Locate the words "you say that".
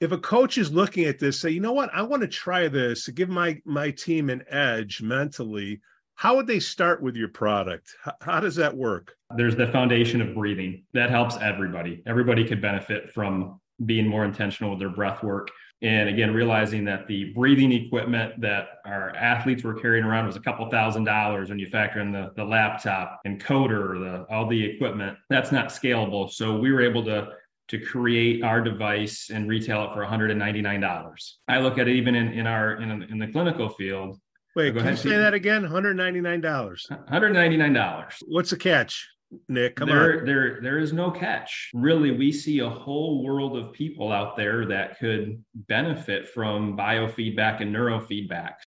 34.88-35.32